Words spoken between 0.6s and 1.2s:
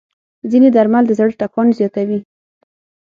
درمل د